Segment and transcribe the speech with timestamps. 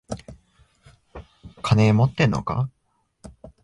[1.61, 2.71] 金持ってんのか？